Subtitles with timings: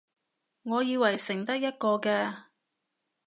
[0.63, 2.35] 我以為剩得一個嘅